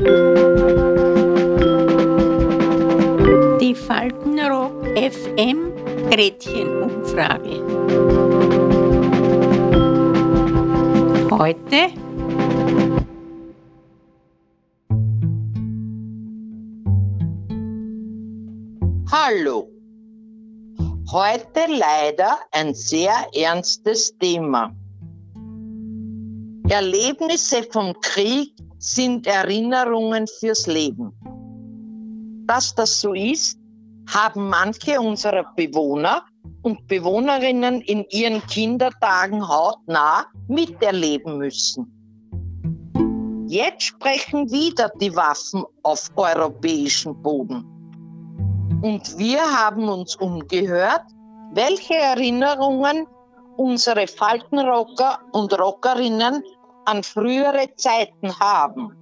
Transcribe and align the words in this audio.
Die 0.00 0.06
Faltenrock 3.74 4.86
FM 4.96 5.74
Gretchenumfrage. 6.08 7.60
Heute 11.30 11.92
Hallo. 19.12 19.68
Heute 21.12 21.60
leider 21.68 22.38
ein 22.52 22.72
sehr 22.72 23.12
ernstes 23.34 24.16
Thema. 24.16 24.74
Erlebnisse 26.70 27.64
vom 27.64 27.92
Krieg 28.00 28.54
sind 28.80 29.26
Erinnerungen 29.26 30.26
fürs 30.26 30.66
Leben. 30.66 31.12
Dass 32.46 32.74
das 32.74 33.00
so 33.00 33.12
ist, 33.12 33.58
haben 34.08 34.48
manche 34.48 34.98
unserer 34.98 35.44
Bewohner 35.54 36.24
und 36.62 36.86
Bewohnerinnen 36.88 37.82
in 37.82 38.04
ihren 38.08 38.44
Kindertagen 38.46 39.46
hautnah 39.46 40.24
miterleben 40.48 41.38
müssen. 41.38 41.86
Jetzt 43.46 43.82
sprechen 43.82 44.50
wieder 44.50 44.90
die 45.00 45.14
Waffen 45.14 45.64
auf 45.82 46.10
europäischem 46.16 47.20
Boden. 47.22 47.64
Und 48.82 49.18
wir 49.18 49.40
haben 49.40 49.88
uns 49.88 50.16
umgehört, 50.16 51.02
welche 51.52 51.96
Erinnerungen 51.96 53.06
unsere 53.56 54.06
Faltenrocker 54.06 55.18
und 55.32 55.52
Rockerinnen 55.58 56.42
an 56.90 57.04
frühere 57.04 57.68
Zeiten 57.76 58.36
haben. 58.40 58.92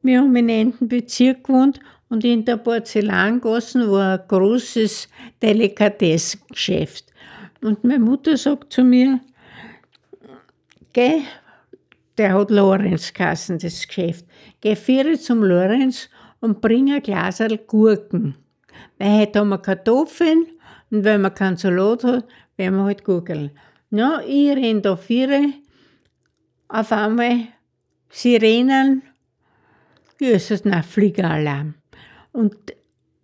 Wir 0.00 0.20
haben 0.20 0.36
in 0.36 0.50
einem 0.50 0.74
Bezirk 0.80 1.44
gewohnt 1.44 1.80
und 2.08 2.24
in 2.24 2.44
der 2.44 2.56
Porzellangasse 2.56 3.90
war 3.90 4.20
ein 4.20 4.28
großes 4.28 5.08
Delikatessengeschäft. 5.42 7.12
Und 7.60 7.84
meine 7.84 7.98
Mutter 7.98 8.36
sagt 8.36 8.72
zu 8.72 8.84
mir, 8.84 9.20
geh, 10.92 11.22
der 12.16 12.32
hat 12.32 12.50
Lorenz 12.50 13.12
Kassen, 13.12 13.58
das 13.58 13.86
Geschäft, 13.86 14.24
geh 14.60 14.76
vier 14.76 15.18
zum 15.20 15.42
Lorenz 15.42 16.08
und 16.40 16.60
bring 16.62 16.90
ein 16.92 17.02
Glas 17.02 17.42
Gurken. 17.66 18.36
Weil 18.98 19.20
heute 19.20 19.40
haben 19.40 19.48
wir 19.50 19.58
Kartoffeln 19.58 20.46
und 20.90 21.04
wenn 21.04 21.20
man 21.20 21.34
keinen 21.34 21.56
Salat 21.56 22.04
hat, 22.04 22.24
werden 22.56 22.76
wir 22.76 22.84
halt 22.84 23.04
Gurkeln. 23.04 23.50
Ja, 23.90 24.20
ich 24.26 24.50
renn 24.50 24.82
da 24.82 24.96
vier, 24.96 25.52
auf 26.68 26.92
einmal 26.92 27.48
Sirenen, 28.10 29.02
Jesus, 30.20 30.62
na, 30.64 30.82
Fliegeralarm. 30.82 31.74
Und, 32.32 32.56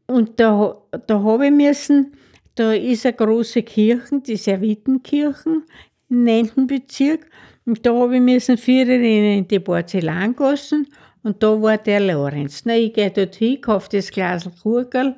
und 0.06 0.38
da, 0.38 0.76
da 1.06 1.22
habe 1.22 1.46
ich 1.46 1.52
müssen, 1.52 2.12
da 2.54 2.72
ist 2.72 3.06
eine 3.06 3.14
große 3.14 3.62
Kirche, 3.62 4.20
die 4.20 4.36
Servitenkirchen, 4.36 5.64
im 6.10 6.24
9. 6.24 6.66
Bezirk, 6.66 7.26
und 7.64 7.84
da 7.86 7.94
habe 7.94 8.16
ich 8.16 8.20
müssen 8.20 8.58
vier 8.58 8.88
in 8.88 9.46
die 9.46 9.60
Porzellangassen 9.60 10.88
und 11.22 11.42
da 11.42 11.60
war 11.62 11.78
der 11.78 12.00
Lorenz. 12.00 12.62
Na, 12.64 12.76
ich 12.76 12.92
gehe 12.92 13.10
dort 13.10 13.36
hin, 13.36 13.60
kaufe 13.60 13.88
das 13.92 14.10
Glas 14.10 14.48
Gurkel 14.62 15.14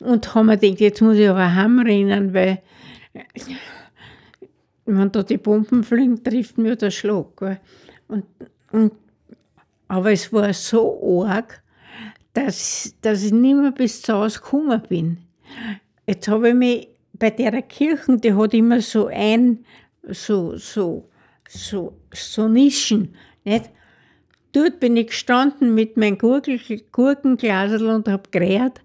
und 0.00 0.34
habe 0.34 0.46
mir 0.46 0.58
gedacht, 0.58 0.80
jetzt 0.80 1.00
muss 1.00 1.16
ich 1.16 1.28
aber 1.28 1.54
heimrennen, 1.54 2.34
weil 2.34 2.60
wenn 4.86 5.12
da 5.12 5.22
die 5.22 5.38
Bomben 5.38 5.84
fliegen, 5.84 6.22
trifft 6.22 6.58
mir 6.58 6.76
der 6.76 6.90
Schlag. 6.90 7.60
Und, 8.08 8.24
und, 8.72 8.92
aber 9.88 10.12
es 10.12 10.32
war 10.32 10.52
so 10.52 11.26
arg, 11.26 11.62
dass, 12.32 12.94
dass 13.00 13.24
ich 13.24 13.32
nicht 13.32 13.56
mehr 13.56 13.72
bis 13.72 14.02
zu 14.02 14.14
Hause 14.14 14.40
gekommen 14.40 14.82
bin. 14.88 15.18
Jetzt 16.06 16.28
habe 16.28 16.50
ich 16.50 16.54
mich 16.54 16.88
bei 17.12 17.30
der 17.30 17.62
Kirche, 17.62 18.16
die 18.16 18.34
hat 18.34 18.54
immer 18.54 18.80
so 18.80 19.06
ein, 19.08 19.64
so, 20.08 20.56
so, 20.56 21.08
so, 21.48 21.96
so 22.12 22.48
Nischen, 22.48 23.14
nicht? 23.44 23.70
Dort 24.52 24.80
bin 24.80 24.96
ich 24.96 25.08
gestanden 25.08 25.74
mit 25.76 25.96
meinem 25.96 26.18
Gurkenglasel 26.18 27.86
und 27.86 28.08
habe 28.08 28.30
gerät, 28.32 28.80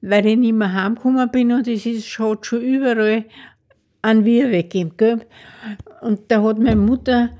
weil 0.00 0.24
ich 0.26 0.38
nicht 0.38 0.54
mehr 0.54 0.72
heimgekommen 0.72 1.30
bin 1.30 1.52
und 1.52 1.68
es 1.68 1.84
ist, 1.84 2.18
hat 2.18 2.46
schon 2.46 2.62
überall 2.62 3.26
einen 4.02 4.24
Wir 4.24 4.50
weggegeben. 4.50 4.92
Gell? 4.96 5.20
Und 6.00 6.20
da 6.28 6.42
hat 6.42 6.58
meine 6.58 6.76
Mutter, 6.76 7.30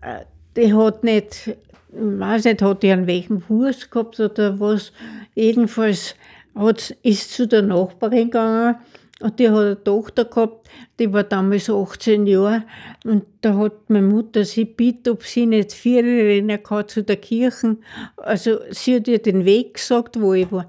äh, 0.00 0.24
die 0.56 0.72
hat 0.72 1.04
nicht, 1.04 1.48
ich 1.48 1.56
weiß 1.96 2.44
nicht, 2.44 2.62
hat 2.62 2.82
die 2.82 2.92
einen 2.92 3.06
welchen 3.06 3.40
Fuß 3.40 3.90
gehabt 3.90 4.20
oder 4.20 4.58
was, 4.60 4.92
jedenfalls 5.34 6.14
hat, 6.54 6.96
ist 7.02 7.32
zu 7.32 7.48
der 7.48 7.62
Nachbarin 7.62 8.30
gegangen 8.30 8.76
und 9.20 9.38
die 9.38 9.48
hat 9.48 9.58
eine 9.58 9.82
Tochter 9.82 10.24
gehabt, 10.24 10.68
die 10.98 11.12
war 11.12 11.22
damals 11.22 11.70
18 11.70 12.26
Jahre. 12.26 12.64
Und 13.04 13.24
da 13.40 13.56
hat 13.56 13.88
meine 13.88 14.06
Mutter 14.06 14.44
sie 14.44 14.64
bitte, 14.64 15.12
ob 15.12 15.22
sie 15.22 15.46
nicht 15.46 15.72
vier 15.72 16.02
rennen 16.02 16.62
kann 16.62 16.88
zu 16.88 17.02
der 17.02 17.16
Kirche. 17.16 17.76
Also 18.16 18.58
sie 18.70 18.96
hat 18.96 19.08
ihr 19.08 19.20
den 19.20 19.44
Weg 19.44 19.74
gesagt, 19.74 20.20
wo 20.20 20.34
ich 20.34 20.50
war. 20.50 20.66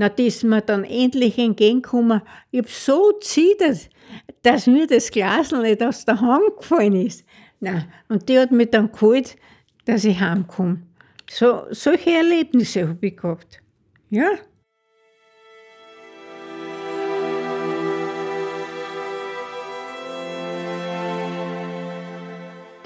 Na, 0.00 0.08
die 0.08 0.28
ist 0.28 0.44
mir 0.44 0.62
dann 0.62 0.84
endlich 0.84 1.36
entgegengekommen. 1.36 2.22
Ich 2.50 2.60
habe 2.60 2.70
so 2.70 3.12
zittert, 3.20 3.90
dass 4.40 4.66
mir 4.66 4.86
das 4.86 5.10
Glas 5.10 5.52
nicht 5.52 5.82
aus 5.82 6.06
der 6.06 6.18
Hand 6.18 6.56
gefallen 6.56 6.96
ist. 6.96 7.22
Na, 7.60 7.84
und 8.08 8.26
die 8.26 8.38
hat 8.38 8.50
mich 8.50 8.70
dann 8.70 8.90
geholt, 8.90 9.36
dass 9.84 10.04
ich 10.04 10.18
heimkomme. 10.18 10.80
So, 11.28 11.66
solche 11.68 12.12
Erlebnisse 12.12 12.88
habe 12.88 13.06
ich 13.08 13.14
gehabt. 13.14 13.60
Ja. 14.08 14.30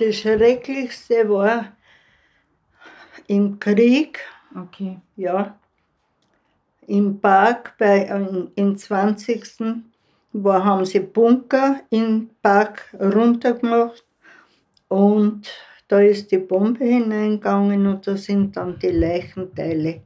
Das 0.01 0.17
Schrecklichste 0.17 1.29
war 1.29 1.77
im 3.29 3.61
Krieg. 3.61 4.19
Okay. 4.57 4.99
Ja. 5.15 5.61
Im 6.87 7.21
Park 7.21 7.75
bei, 7.79 8.07
im 8.55 8.77
20. 8.77 9.45
War, 10.33 10.65
haben 10.65 10.85
sie 10.85 11.01
Bunker 11.01 11.81
im 11.91 12.31
Park 12.43 12.93
runtergemacht 13.01 14.05
und 14.89 15.49
da 15.87 16.01
ist 16.01 16.33
die 16.33 16.39
Bombe 16.39 16.85
hineingegangen 16.85 17.87
und 17.87 18.07
da 18.07 18.17
sind 18.17 18.57
dann 18.57 18.79
die 18.79 18.89
Leichenteile 18.89 20.03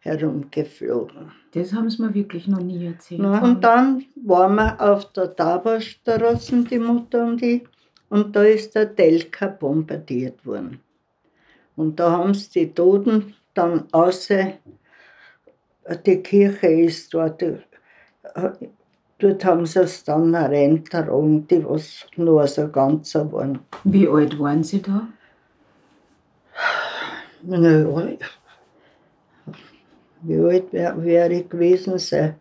herumgeflogen. 0.00 1.30
Das 1.52 1.72
haben 1.72 1.88
sie 1.88 2.02
mir 2.02 2.14
wirklich 2.14 2.48
noch 2.48 2.60
nie 2.60 2.86
erzählt. 2.86 3.20
Na, 3.22 3.42
und 3.42 3.62
dann 3.62 4.04
waren 4.16 4.56
wir 4.56 4.80
auf 4.80 5.12
der 5.12 5.34
Taberstraße, 5.34 6.64
die 6.64 6.78
Mutter 6.78 7.26
und 7.26 7.42
ich, 7.42 7.62
und 8.08 8.34
da 8.34 8.42
ist 8.42 8.74
der 8.74 8.86
Delka 8.86 9.46
bombardiert 9.46 10.44
worden. 10.44 10.80
Und 11.76 11.98
da 11.98 12.10
haben 12.12 12.34
sie 12.34 12.66
die 12.66 12.74
Toten 12.74 13.34
dann 13.54 13.84
außer, 13.92 14.54
die 16.06 16.22
Kirche 16.22 16.66
ist 16.66 17.12
dort, 17.12 17.44
dort 19.18 19.44
haben 19.44 19.66
sie 19.66 19.80
es 19.80 20.04
dann 20.04 20.34
reingetragen, 20.34 21.46
die 21.46 21.64
was 21.64 22.06
nur 22.16 22.46
so 22.46 22.68
ganz 22.68 23.14
waren. 23.14 23.60
Wie 23.84 24.08
alt 24.08 24.38
waren 24.38 24.64
Sie 24.64 24.80
da? 24.80 25.08
Na, 27.42 27.84
wie 30.22 30.38
alt 30.38 30.72
wäre 30.72 31.04
wär 31.04 31.30
ich 31.30 31.48
gewesen 31.48 31.98
sein? 31.98 32.36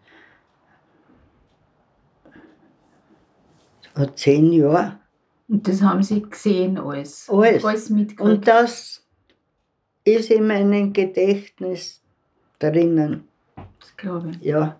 Zehn 4.16 4.54
Jahre. 4.54 5.00
Und 5.48 5.68
das 5.68 5.82
haben 5.82 6.02
Sie 6.02 6.22
gesehen 6.22 6.78
alles? 6.78 7.30
Alles. 7.30 7.64
Alles 7.64 7.90
mitgekriegt? 7.90 8.22
Und 8.22 8.48
das 8.48 9.06
ist 10.04 10.32
in 10.32 10.48
meinem 10.48 10.94
Gedächtnis 10.94 12.02
drinnen. 12.58 13.28
Das 13.84 13.98
glaube 13.98 14.32
ich. 14.32 14.42
Ja, 14.42 14.80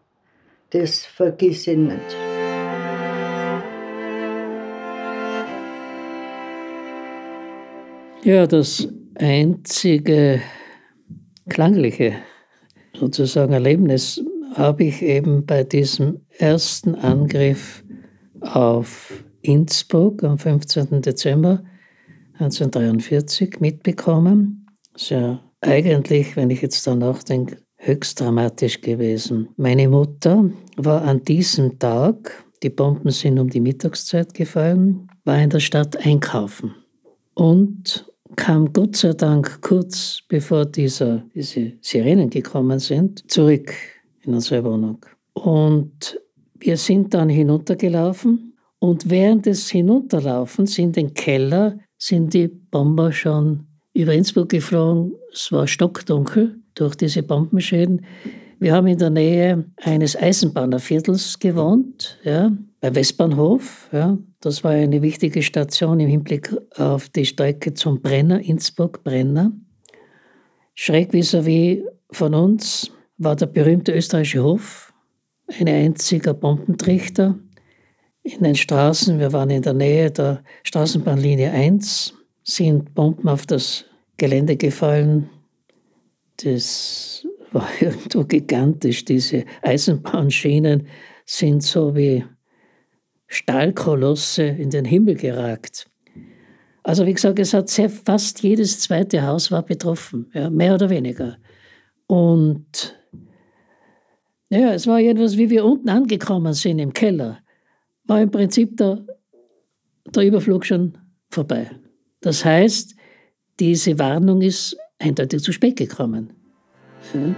das 0.70 1.06
vergiss 1.06 1.68
ich 1.68 1.78
nicht. 1.78 2.00
Ja, 8.24 8.48
das 8.48 8.88
einzige 9.16 10.42
klangliche 11.50 12.14
sozusagen 12.98 13.52
Erlebnis 13.52 14.24
habe 14.56 14.86
ich 14.86 15.02
eben 15.02 15.46
bei 15.46 15.66
diesem 15.66 16.22
ersten 16.38 16.96
Angriff 16.96 17.84
auf 18.40 19.12
Innsbruck 19.42 20.24
am 20.24 20.38
15. 20.38 21.02
Dezember 21.02 21.66
1943 22.36 23.60
mitbekommen. 23.60 24.68
Das 24.94 25.02
ist 25.02 25.10
ja 25.10 25.44
eigentlich, 25.60 26.38
wenn 26.38 26.50
ich 26.50 26.62
jetzt 26.62 26.88
da 26.88 26.96
nachdenke, 26.96 27.58
höchst 27.86 28.20
dramatisch 28.20 28.82
gewesen. 28.82 29.50
Meine 29.58 29.88
Mutter 29.88 30.50
war 30.78 31.04
an 31.04 31.22
diesem 31.24 31.78
Tag, 31.80 32.44
die 32.64 32.70
Bomben 32.70 33.12
sind 33.12 33.40
um 33.40 33.50
die 33.50 33.60
Mittagszeit 33.60 34.34
gefallen, 34.34 35.10
war 35.26 35.40
in 35.42 35.50
der 35.50 35.60
Stadt 35.60 35.98
einkaufen. 36.06 36.76
und 37.36 38.06
kam 38.36 38.74
Gott 38.74 38.96
sei 38.96 39.14
Dank 39.14 39.62
kurz 39.62 40.20
bevor 40.28 40.66
dieser, 40.66 41.24
diese 41.36 41.74
Sirenen 41.82 42.30
gekommen 42.30 42.80
sind, 42.80 43.30
zurück 43.30 43.74
in 44.22 44.34
unsere 44.34 44.64
Wohnung. 44.64 45.06
Und 45.34 46.20
wir 46.60 46.78
sind 46.78 47.14
dann 47.14 47.30
hinuntergelaufen 47.30 48.54
und 48.80 49.10
während 49.10 49.46
des 49.46 49.70
Hinunterlaufens 49.70 50.80
in 50.80 50.92
den 50.92 51.14
Keller 51.14 51.78
sind 51.98 52.34
die 52.34 52.48
Bomber 52.48 53.12
schon 53.12 53.68
über 53.94 54.14
Innsbruck 54.14 54.50
geflogen. 54.50 55.14
Es 55.32 55.52
war 55.52 55.68
stockdunkel 55.68 56.63
durch 56.76 56.96
diese 56.96 57.24
Bombenschäden. 57.24 58.06
Wir 58.60 58.74
haben 58.74 58.88
in 58.88 58.98
der 58.98 59.10
Nähe 59.10 59.66
eines 59.78 60.16
Eisenbahnerviertels 60.16 61.40
gewohnt, 61.40 62.20
ja, 62.24 62.52
bei 62.80 62.96
Westbahnhof. 62.96 63.90
Ja. 63.92 64.18
Das 64.40 64.64
war 64.64 64.72
eine 64.72 65.02
wichtige 65.02 65.42
Station 65.42 66.00
im 66.00 66.08
Hinblick 66.08 66.54
auf 66.78 67.10
die 67.10 67.26
Strecke 67.26 67.74
zum 67.74 68.02
Brenner, 68.02 68.40
Innsbruck-Brenner. 68.42 69.52
Schräg 70.76 71.14
vis-à-vis 71.14 71.84
von 72.12 72.34
uns 72.34 72.92
war 73.18 73.36
der 73.36 73.46
berühmte 73.48 73.92
österreichische 73.92 74.44
Hof, 74.44 74.94
ein 75.60 75.68
einziger 75.68 76.34
Bombentrichter 76.34 77.38
in 78.24 78.44
den 78.44 78.56
Straßen. 78.56 79.20
Wir 79.20 79.34
waren 79.34 79.50
in 79.50 79.62
der 79.62 79.74
Nähe 79.74 80.12
der 80.12 80.44
Straßenbahnlinie 80.64 81.52
1, 81.52 82.14
sind 82.44 82.94
Bomben 82.94 83.28
auf 83.28 83.46
das 83.46 83.86
Gelände 84.18 84.58
gefallen. 84.58 85.30
Das 86.38 87.28
war 87.52 87.68
irgendwo 87.80 88.24
gigantisch. 88.24 89.06
Diese 89.06 89.46
Eisenbahnschienen 89.62 90.88
sind 91.26 91.64
so 91.64 91.96
wie 91.96 92.26
Stahlkolosse 93.28 94.44
in 94.44 94.70
den 94.70 94.86
Himmel 94.86 95.16
geragt. 95.16 95.88
Also 96.84 97.06
wie 97.06 97.14
gesagt, 97.14 97.40
es 97.40 97.54
hat 97.54 97.70
sehr, 97.70 97.90
fast 97.90 98.44
jedes 98.44 98.80
zweite 98.82 99.26
Haus 99.26 99.52
war 99.52 99.64
betroffen, 99.64 100.30
ja, 100.34 100.50
mehr 100.50 100.76
oder 100.76 100.90
weniger. 100.90 101.38
Und 102.08 103.00
ja, 104.50 104.74
es 104.74 104.86
war 104.86 105.00
etwas, 105.00 105.38
wie 105.38 105.50
wir 105.50 105.64
unten 105.66 105.90
angekommen 105.90 106.54
sind 106.54 106.80
im 106.80 106.92
Keller, 106.94 107.40
war 108.04 108.22
im 108.22 108.30
Prinzip 108.30 108.76
der, 108.78 109.06
der 110.14 110.24
Überflug 110.28 110.66
schon 110.66 110.98
vorbei. 111.30 111.72
Das 112.20 112.44
heißt, 112.44 112.96
diese 113.60 113.98
Warnung 113.98 114.42
ist 114.42 114.78
eindeutig 115.04 115.42
zu 115.42 115.52
spät 115.52 115.76
gekommen. 115.76 116.32
Ja. 117.14 117.36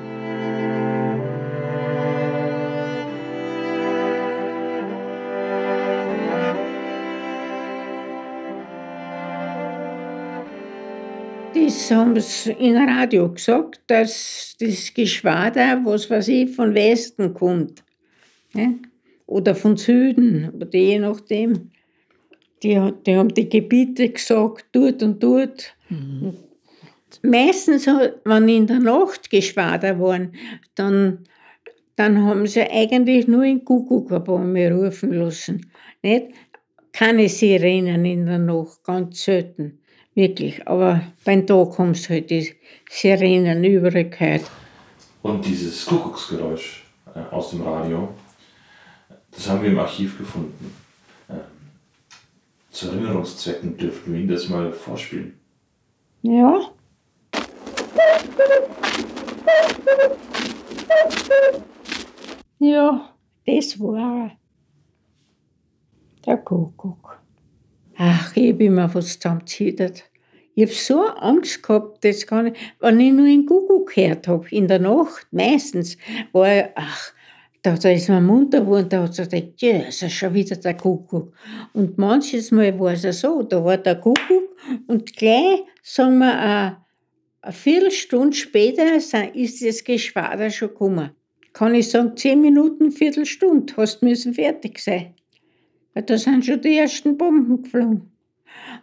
Das 11.54 11.92
haben 11.92 12.20
sie 12.20 12.52
im 12.52 12.78
Radio 12.78 13.32
gesagt, 13.32 13.82
dass 13.88 14.56
das 14.60 14.94
Geschwader, 14.94 15.82
was 15.84 16.10
weiß 16.10 16.28
ich, 16.30 16.52
von 16.52 16.74
Westen 16.74 17.34
kommt. 17.34 17.84
Ne? 18.54 18.80
Oder 19.28 19.56
von 19.56 19.76
Süden, 19.78 20.50
oder 20.50 20.78
je 20.78 21.00
nachdem. 21.00 21.72
Die, 22.64 22.92
die 23.06 23.16
haben 23.16 23.34
die 23.34 23.50
Gebiete 23.50 24.10
gesagt, 24.10 24.66
dort 24.72 25.04
und 25.04 25.22
dort. 25.22 25.76
Mhm. 25.90 26.34
Meistens, 27.24 27.88
wenn 27.88 28.50
in 28.50 28.68
der 28.68 28.80
Nacht 28.80 29.30
Geschwader 29.30 30.00
waren, 30.00 30.34
dann, 30.76 31.26
dann 31.96 32.24
haben 32.24 32.48
sie 32.48 32.62
eigentlich 32.62 33.28
nur 33.28 33.44
in 33.44 33.64
Kuckuckbäume 33.64 34.72
rufen 34.72 35.14
lassen. 35.14 35.72
Nicht? 36.02 36.28
Keine 36.92 37.28
Sirenen 37.28 38.06
in 38.06 38.26
der 38.26 38.40
Nacht, 38.40 38.84
ganz 38.84 39.24
selten. 39.24 39.80
Wirklich. 40.14 40.66
Aber 40.68 41.02
beim 41.26 41.46
Tag 41.46 41.78
haben 41.78 41.94
sie 41.94 42.14
halt 42.14 42.30
die 42.30 42.54
Sirenen 42.90 43.64
überall 43.64 44.10
gehört. 44.10 44.50
Und 45.22 45.46
dieses 45.46 45.86
Kuckucksgeräusch 45.86 46.86
äh, 47.14 47.20
aus 47.32 47.50
dem 47.50 47.62
Radio, 47.64 48.10
das 49.32 49.50
haben 49.50 49.64
wir 49.64 49.72
im 49.72 49.80
Archiv 49.80 50.18
gefunden. 50.18 50.74
Ähm, 51.30 51.40
zu 52.70 52.90
Erinnerungszwecken 52.90 53.76
dürften 53.76 54.14
wir 54.14 54.20
Ihnen 54.20 54.30
das 54.30 54.48
mal 54.48 54.72
vorspielen. 54.72 55.34
Ja. 56.22 56.72
Ja, 62.60 63.14
das 63.46 63.80
war 63.80 64.32
der 66.26 66.38
Kuckuck. 66.38 67.20
Ach, 67.98 68.36
ich 68.36 68.54
habe 68.54 68.64
immer 68.64 68.94
was 68.94 69.20
zusammengezittert. 69.20 70.04
Ich 70.56 70.64
habe 70.64 70.74
so 70.74 71.06
Angst 71.06 71.62
gehabt, 71.62 72.04
das 72.04 72.26
kann 72.26 72.48
ich, 72.48 72.54
wenn 72.80 73.00
ich 73.00 73.14
nur 73.14 73.28
in 73.28 73.46
Kuckuck 73.46 73.94
gehört 73.94 74.28
habe, 74.28 74.48
in 74.50 74.68
der 74.68 74.80
Nacht 74.80 75.28
meistens, 75.32 75.98
war 76.32 76.58
ich, 76.58 76.66
ach, 76.76 77.14
da, 77.62 77.76
da 77.76 77.90
ist 77.90 78.10
mein 78.10 78.26
munter 78.26 78.62
geworden, 78.62 78.90
da 78.90 79.04
hat 79.04 79.16
sie 79.16 79.24
gedacht, 79.24 79.62
ja, 79.62 79.80
ist 79.80 80.12
schon 80.12 80.34
wieder 80.34 80.56
der 80.56 80.76
Kuckuck. 80.76 81.34
Und 81.74 81.98
manches 81.98 82.52
Mal 82.52 82.80
war 82.80 82.94
es 82.94 83.20
so, 83.20 83.44
da 83.44 83.64
war 83.64 83.78
der 83.78 83.96
Kuckuck 83.96 84.56
und 84.88 85.16
gleich, 85.16 85.62
sagen 85.84 86.20
wir, 86.20 86.85
eine, 87.46 87.54
Viertelstunde 87.54 88.36
später 88.36 88.96
ist 88.96 89.14
das 89.66 89.84
Geschwader 89.84 90.50
schon 90.50 90.70
gekommen. 90.70 91.12
Kann 91.54 91.76
ich 91.76 91.90
sagen, 91.90 92.18
zehn 92.18 92.42
Minuten, 92.42 92.92
Viertelstunde, 92.92 93.74
hast 93.78 94.02
müssen 94.02 94.34
fertig 94.34 94.80
sein. 94.80 95.14
Weil 95.94 96.04
da 96.04 96.18
sind 96.18 96.46
schon 96.46 96.62
die 96.62 96.78
ersten 96.78 97.18
Bomben 97.18 97.64
geflogen. 97.64 98.12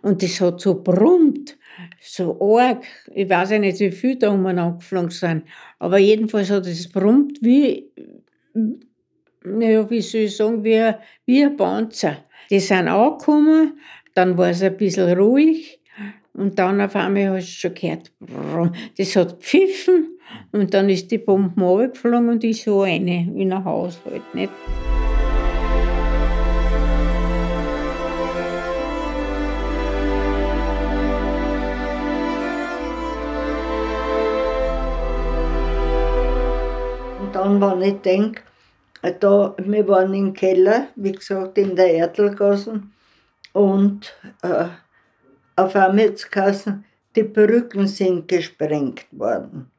Und 0.00 0.22
das 0.22 0.40
hat 0.40 0.60
so 0.60 0.82
brummt, 0.82 1.58
so 2.00 2.40
arg. 2.40 2.84
Ich 3.14 3.28
weiß 3.28 3.50
ja 3.50 3.58
nicht, 3.58 3.80
wie 3.80 3.90
viele 3.90 4.16
da 4.16 4.30
umeinander 4.30 4.78
geflogen 4.78 5.10
sind. 5.10 5.44
Aber 5.78 5.98
jedenfalls 5.98 6.50
hat 6.50 6.66
es 6.66 6.88
brummt 6.90 7.38
wie, 7.42 7.90
naja, 9.44 9.88
wie 9.90 10.00
soll 10.00 10.22
ich 10.22 10.36
sagen, 10.36 10.64
wie, 10.64 10.92
wie 11.26 11.44
ein 11.44 11.56
Panzer. 11.56 12.24
Die 12.50 12.60
sind 12.60 12.88
angekommen, 12.88 13.78
dann 14.14 14.36
war 14.36 14.50
es 14.50 14.62
ein 14.62 14.76
bisschen 14.76 15.18
ruhig 15.18 15.81
und 16.34 16.58
dann 16.58 16.80
auf 16.80 16.96
einmal 16.96 17.30
hast 17.30 17.48
du 17.48 17.68
schon 17.68 17.74
gehört, 17.74 18.12
das 18.96 19.16
hat 19.16 19.40
gepfiffen 19.40 20.18
und 20.52 20.72
dann 20.72 20.88
ist 20.88 21.10
die 21.10 21.18
Bombe 21.18 21.60
runtergeflogen 21.60 22.28
und 22.28 22.44
ich 22.44 22.62
so 22.62 22.82
eine 22.82 23.30
in 23.36 23.52
ein 23.52 23.64
Haus 23.64 24.00
halt, 24.04 24.34
nicht? 24.34 24.52
dann, 37.32 37.60
wenn 37.60 37.82
ich 37.82 38.00
denke, 38.02 38.42
da, 39.20 39.54
wir 39.58 39.88
waren 39.88 40.14
im 40.14 40.32
Keller, 40.32 40.88
wie 40.96 41.12
gesagt, 41.12 41.58
in 41.58 41.74
der 41.74 41.92
Erdlgasse 41.92 42.82
und 43.52 44.14
äh, 44.42 44.66
auf 45.56 45.74
es 45.74 46.68
die 47.14 47.22
Brücken 47.22 47.86
sind 47.86 48.26
gesprengt 48.26 49.06
worden. 49.12 49.70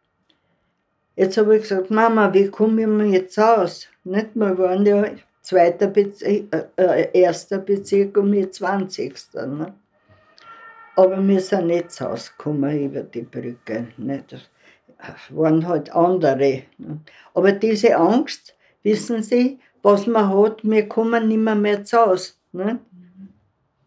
Jetzt 1.16 1.38
habe 1.38 1.56
ich 1.56 1.64
gesagt, 1.64 1.90
Mama, 1.90 2.32
wie 2.34 2.48
kommen 2.50 2.98
wir 3.00 3.06
jetzt 3.08 3.40
aus? 3.40 3.88
Nicht? 4.04 4.36
Wir 4.36 4.58
waren 4.58 4.86
ja 4.86 5.06
zweiter 5.42 5.88
Bezirk, 5.88 6.54
äh, 6.78 6.84
äh, 6.84 7.22
erster 7.22 7.60
Bezirk 7.60 8.18
und 8.18 8.32
wir 8.32 8.52
20. 8.52 9.16
Ne? 9.34 9.74
Aber 10.96 11.28
wir 11.28 11.40
sind 11.40 11.68
nicht 11.68 12.02
rausgekommen 12.02 12.86
über 12.86 13.02
die 13.02 13.22
Brücke. 13.22 13.88
Nicht? 13.98 14.50
waren 15.30 15.68
halt 15.68 15.94
andere. 15.94 16.64
Aber 17.34 17.52
diese 17.52 17.96
Angst, 17.96 18.56
wissen 18.84 19.22
Sie, 19.22 19.60
was 19.82 20.08
man 20.08 20.30
hat, 20.30 20.64
wir 20.64 20.88
kommen 20.88 21.28
nicht 21.28 21.40
mehr, 21.40 21.56
mehr 21.56 21.84
zu 21.84 21.98
Hause. 21.98 22.34
Ne? 22.54 22.80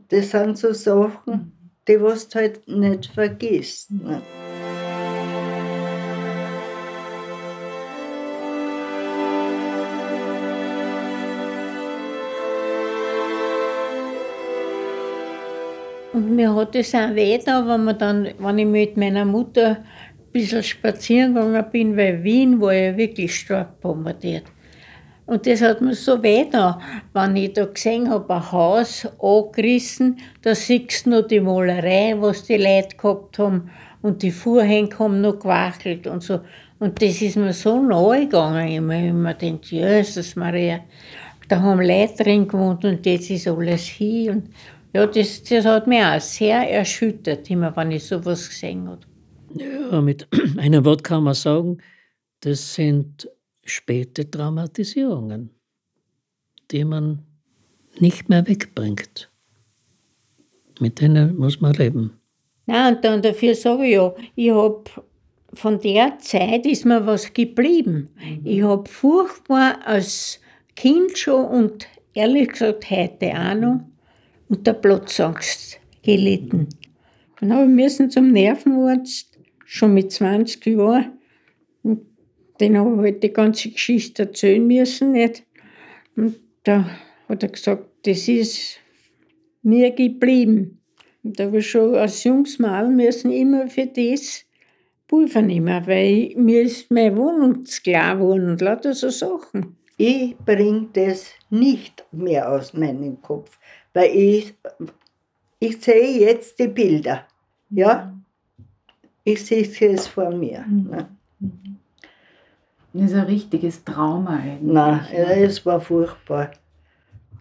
Das 0.09 0.31
sind 0.31 0.59
so 0.59 0.73
Sachen, 0.73 1.56
die 1.89 2.01
du 2.35 2.39
halt 2.39 2.67
nicht 2.69 3.07
vergisst. 3.07 3.91
Ne? 3.91 4.23
Und 16.13 16.35
mir 16.35 16.55
hat 16.55 16.75
es 16.75 16.95
auch 16.95 17.15
weh 17.15 17.39
wenn, 17.45 17.85
man 17.85 17.99
dann, 17.99 18.29
wenn 18.39 18.59
ich 18.59 18.67
mit 18.67 18.97
meiner 18.97 19.27
Mutter 19.27 19.85
bisschen 20.33 20.63
spazieren 20.63 21.35
gegangen 21.35 21.65
bin, 21.71 21.97
weil 21.97 22.23
Wien 22.23 22.61
war 22.61 22.73
ja 22.73 22.97
wirklich 22.97 23.35
stark 23.35 23.81
bombardiert. 23.81 24.45
Und 25.27 25.47
das 25.47 25.61
hat 25.61 25.81
mir 25.81 25.95
so 25.95 26.23
weh 26.23 26.47
da, 26.51 26.81
wenn 27.13 27.37
ich 27.37 27.53
da 27.53 27.67
gesehen 27.67 28.09
habe, 28.09 28.35
ein 28.35 28.53
Haus 28.53 29.07
angerissen, 29.21 30.19
da 30.43 30.55
siehst 30.55 31.07
du 31.07 31.11
noch 31.11 31.27
die 31.27 31.41
Malerei, 31.41 32.15
was 32.19 32.45
die 32.45 32.57
Leute 32.57 32.97
gehabt 32.97 33.39
haben 33.39 33.71
und 34.03 34.23
die 34.23 34.31
Vorhänge 34.31 34.97
haben 34.99 35.21
noch 35.21 35.41
gewachelt 35.41 36.07
und 36.07 36.23
so. 36.23 36.41
Und 36.79 37.03
das 37.03 37.21
ist 37.23 37.37
mir 37.37 37.53
so 37.53 37.83
nahe 37.83 38.21
gegangen. 38.21 38.69
Ich 38.69 38.77
habe 38.77 39.13
mir 39.13 39.59
Jesus 39.63 40.37
Maria, 40.37 40.81
da 41.49 41.61
haben 41.61 41.81
Leute 41.81 42.23
drin 42.23 42.47
gewohnt 42.47 42.85
und 42.85 43.05
jetzt 43.05 43.31
ist 43.31 43.49
alles 43.49 43.87
hin. 43.87 44.31
Und 44.31 44.51
Ja, 44.97 45.07
das, 45.07 45.43
das 45.43 45.67
hat 45.67 45.87
mich 45.87 46.03
auch 46.03 46.21
sehr 46.23 46.71
erschüttert, 46.71 47.51
immer 47.51 47.77
wenn 47.77 47.91
ich 47.91 48.05
sowas 48.05 48.49
gesehen 48.49 48.89
habe. 48.89 49.01
Ja, 49.55 50.01
mit 50.01 50.27
einem 50.59 50.87
Wort 50.87 51.05
kann 51.05 51.25
man 51.25 51.35
sagen, 51.35 51.83
das 52.41 52.75
sind 52.75 53.29
späte 53.67 54.31
Traumatisierungen, 54.31 55.51
die 56.71 56.85
man 56.85 57.23
nicht 57.99 58.29
mehr 58.29 58.47
wegbringt. 58.47 59.31
Mit 60.81 61.01
denen 61.01 61.37
muss 61.37 61.61
man 61.61 61.75
leben. 61.75 62.19
Na 62.67 62.89
und 62.89 63.05
dann 63.05 63.23
dafür 63.23 63.55
sage 63.55 63.87
ich 63.87 63.95
ja, 63.95 64.15
ich 64.35 64.51
habe 64.51 64.85
von 65.55 65.81
der 65.81 66.19
Zeit 66.19 66.67
ist 66.67 66.85
mir 66.85 67.07
was 67.07 67.33
geblieben. 67.33 68.11
Mhm. 68.17 68.41
Ich 68.45 68.63
habe 68.63 68.89
furchtbar 68.89 69.79
als 69.85 70.41
Kind 70.75 71.17
schon 71.17 71.47
und 71.47 71.87
ehrlich 72.13 72.49
gesagt 72.49 72.91
heute 72.91 73.33
auch 73.35 73.55
noch 73.55 73.81
unter 74.49 74.75
Platzangst 74.75 75.79
gelitten. 76.03 76.69
Dann 77.41 77.53
habe 77.53 77.65
ich 77.65 77.71
müssen 77.71 78.11
zum 78.11 78.33
Nervenarzt, 78.33 79.39
schon 79.65 79.95
mit 79.95 80.13
20 80.13 80.67
Jahren. 80.67 81.19
Und 81.83 82.03
den 82.61 82.79
habe 82.79 82.95
ich 82.95 83.13
halt 83.13 83.23
die 83.23 83.33
ganze 83.33 83.71
Geschichte 83.71 84.23
erzählen 84.23 84.67
müssen. 84.67 85.13
Nicht? 85.13 85.45
Und 86.17 86.37
da 86.65 86.89
hat 87.29 87.43
er 87.43 87.49
gesagt, 87.49 87.85
das 88.05 88.29
ist 88.29 88.79
mir 89.63 89.91
geblieben. 89.91 90.81
Und 91.23 91.39
da 91.39 91.45
habe 91.45 91.59
ich 91.59 91.71
schon 91.71 91.95
als 91.95 92.25
junges 92.25 92.59
Mal 92.59 92.89
müssen 92.89 93.33
immer 93.33 93.69
für 93.69 93.87
das 93.87 94.45
Pulver 95.09 95.43
nehmen, 95.43 95.87
weil 95.87 96.33
mir 96.37 96.63
ist 96.63 96.91
meine 96.91 97.17
Wohnung 97.17 97.65
klar 97.65 98.17
geworden 98.17 98.51
und 98.51 98.61
lauter 98.61 98.95
so 98.95 99.11
Sachen. 99.11 99.77
Ich 99.97 100.37
bringe 100.39 100.89
das 100.93 101.31
nicht 101.51 102.05
mehr 102.13 102.51
aus 102.51 102.75
meinem 102.75 103.21
Kopf, 103.23 103.59
weil 103.95 104.11
ich, 104.15 104.55
ich 105.59 105.81
sehe 105.81 106.21
jetzt 106.21 106.59
die 106.59 106.69
Bilder. 106.69 107.27
Ja? 107.71 108.15
Ich 109.25 109.45
sehe 109.45 109.63
es 109.63 110.07
vor 110.07 110.31
mir. 110.31 110.65
Mhm. 110.69 110.91
Ne? 110.91 111.09
Das 112.99 113.11
ist 113.11 113.17
ein 113.17 113.27
richtiges 113.27 113.85
Trauma 113.85 114.39
eigentlich. 114.39 114.73
Nein, 114.73 115.07
es 115.13 115.67
war 115.67 115.81
furchtbar. 115.81 116.51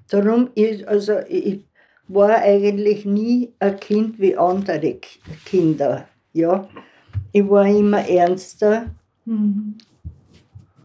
Darum 0.09 0.49
ist, 0.53 0.85
also 0.85 1.19
ich 1.29 1.61
war 2.07 2.35
eigentlich 2.35 3.05
nie 3.05 3.53
ein 3.59 3.79
Kind 3.79 4.19
wie 4.19 4.35
andere 4.35 4.99
Kinder. 5.45 6.07
Ja? 6.33 6.67
Ich 7.31 7.47
war 7.47 7.65
immer 7.65 8.05
ernster 8.07 8.87
mhm. 9.23 9.77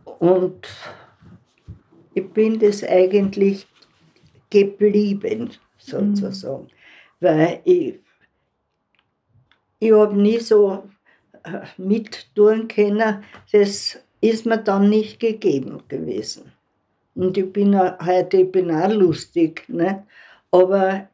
und 0.05 0.69
ich 2.15 2.29
bin 2.31 2.59
das 2.59 2.85
eigentlich 2.85 3.67
geblieben, 4.51 5.51
sozusagen. 5.79 6.65
Mhm. 6.65 6.69
Weil 7.21 7.61
ich, 7.65 7.99
ich 9.81 9.93
habe 9.93 10.17
nie 10.17 10.39
so 10.39 10.85
äh, 11.43 11.61
mittun 11.77 12.69
können, 12.69 13.25
das 13.53 13.99
ist 14.21 14.47
mir 14.47 14.59
dann 14.59 14.89
nicht 14.89 15.21
gegeben 15.21 15.83
gewesen. 15.89 16.53
Und 17.15 17.37
ich 17.37 17.53
bin 17.53 17.79
heute 17.79 18.39
ich 18.39 18.53
bin 18.53 18.71
auch 18.71 18.91
lustig, 18.91 19.65
ne? 19.69 20.05
aber 20.51 21.09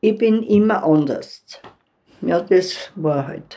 ich 0.00 0.16
bin 0.16 0.42
immer 0.42 0.84
anders. 0.84 1.42
Ja, 2.20 2.40
das 2.40 2.90
war 2.94 3.26
halt 3.26 3.56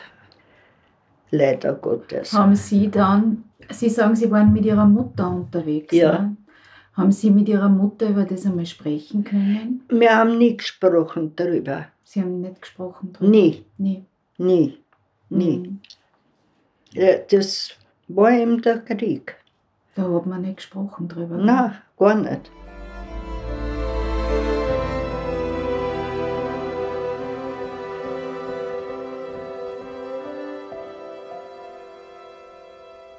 leider 1.30 1.74
Gottes. 1.74 2.32
Haben 2.32 2.56
Sie 2.56 2.90
dann, 2.90 3.44
Sie 3.70 3.88
sagen, 3.88 4.16
Sie 4.16 4.30
waren 4.30 4.52
mit 4.52 4.64
Ihrer 4.64 4.86
Mutter 4.86 5.30
unterwegs. 5.30 5.94
Ja. 5.94 6.18
Ne? 6.18 6.36
Haben 6.94 7.12
Sie 7.12 7.30
mit 7.30 7.48
Ihrer 7.48 7.68
Mutter 7.68 8.08
über 8.08 8.24
das 8.24 8.44
einmal 8.46 8.66
sprechen 8.66 9.24
können? 9.24 9.82
Wir 9.88 10.16
haben 10.16 10.38
nie 10.38 10.56
gesprochen 10.56 11.32
darüber. 11.36 11.86
Sie 12.04 12.20
haben 12.20 12.40
nicht 12.40 12.60
gesprochen 12.60 13.12
darüber? 13.12 13.30
Nie. 13.30 13.64
Nie. 13.78 14.04
Nie. 14.38 14.78
Nie. 15.28 15.58
Mhm. 15.58 15.80
Ja, 16.92 17.18
das 17.30 17.70
war 18.16 18.32
eben 18.32 18.60
der 18.62 18.78
Krieg. 18.80 19.36
Da 19.94 20.02
hat 20.02 20.26
man 20.26 20.42
nicht 20.42 20.56
gesprochen 20.56 21.08
drüber. 21.08 21.36
Nein, 21.36 21.72
gar 21.98 22.14
nicht. 22.14 22.50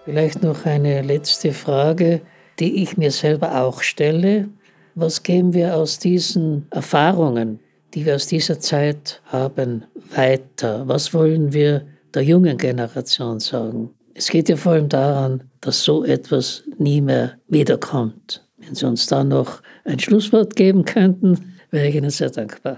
Vielleicht 0.06 0.42
noch 0.42 0.66
eine 0.66 1.04
letzte 1.04 1.54
Frage, 1.54 2.22
die 2.60 2.82
ich 2.84 2.98
mir 2.98 3.12
selber 3.12 3.62
auch 3.62 3.82
stelle. 3.82 4.50
Was 4.96 5.24
geben 5.24 5.54
wir 5.54 5.76
aus 5.76 6.00
diesen 6.00 6.68
Erfahrungen, 6.72 7.60
die 7.94 8.06
wir 8.06 8.16
aus 8.16 8.28
dieser 8.28 8.60
Zeit 8.60 9.22
haben, 9.26 9.86
weiter? 10.16 10.88
Was 10.88 11.14
wollen 11.14 11.54
wir 11.54 11.86
der 12.14 12.24
jungen 12.24 12.58
Generation 12.58 13.40
sagen? 13.40 13.92
Es 14.22 14.30
geht 14.30 14.50
ja 14.50 14.56
vor 14.56 14.74
allem 14.74 14.88
daran, 14.88 15.50
dass 15.62 15.84
so 15.84 16.04
etwas 16.04 16.64
nie 16.78 17.02
mehr 17.02 17.40
wiederkommt. 17.48 18.48
Wenn 18.58 18.76
Sie 18.76 18.86
uns 18.86 19.08
da 19.08 19.24
noch 19.24 19.64
ein 19.84 19.98
Schlusswort 19.98 20.56
geben 20.56 20.86
könnten, 20.86 21.56
wäre 21.72 21.88
ich 21.88 21.96
Ihnen 21.96 22.12
sehr 22.12 22.30
dankbar. 22.30 22.78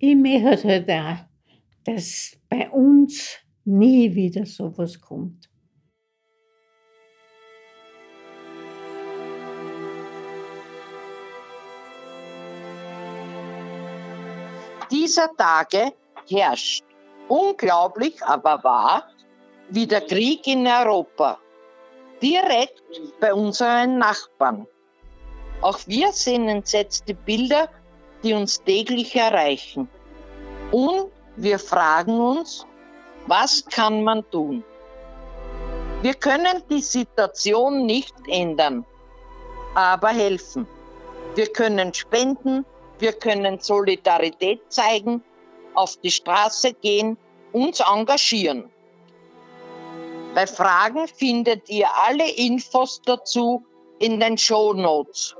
Ich 0.00 0.16
möchte 0.16 0.66
halt 0.66 0.90
auch, 0.90 1.18
dass 1.84 2.36
bei 2.48 2.68
uns 2.70 3.36
nie 3.64 4.12
wieder 4.12 4.44
sowas 4.46 5.00
kommt. 5.00 5.48
Dieser 14.90 15.30
Tage 15.36 15.92
herrscht 16.28 16.82
unglaublich, 17.28 18.20
aber 18.24 18.64
wahr 18.64 19.08
wie 19.70 19.86
der 19.86 20.00
Krieg 20.02 20.46
in 20.46 20.66
Europa, 20.66 21.38
direkt 22.22 22.82
bei 23.20 23.32
unseren 23.32 23.98
Nachbarn. 23.98 24.66
Auch 25.60 25.78
wir 25.86 26.12
sehen 26.12 26.48
entsetzte 26.48 27.14
Bilder, 27.14 27.68
die 28.22 28.32
uns 28.32 28.62
täglich 28.62 29.14
erreichen. 29.16 29.88
Und 30.70 31.10
wir 31.36 31.58
fragen 31.58 32.20
uns, 32.20 32.66
was 33.26 33.64
kann 33.64 34.02
man 34.02 34.28
tun? 34.30 34.64
Wir 36.02 36.14
können 36.14 36.62
die 36.70 36.80
Situation 36.80 37.84
nicht 37.84 38.14
ändern, 38.28 38.84
aber 39.74 40.08
helfen. 40.08 40.66
Wir 41.34 41.46
können 41.52 41.92
spenden, 41.92 42.64
wir 42.98 43.12
können 43.12 43.60
Solidarität 43.60 44.60
zeigen, 44.68 45.22
auf 45.74 45.96
die 45.96 46.10
Straße 46.10 46.72
gehen, 46.74 47.16
uns 47.52 47.80
engagieren. 47.80 48.70
Bei 50.38 50.46
Fragen 50.46 51.08
findet 51.08 51.68
ihr 51.68 51.88
alle 52.06 52.30
Infos 52.30 53.02
dazu 53.04 53.66
in 53.98 54.20
den 54.20 54.38
Show 54.38 54.72
Notes. 54.72 55.34